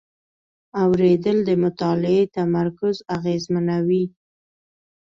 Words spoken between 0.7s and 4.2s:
اورېدل د مطالعې تمرکز اغېزمنوي.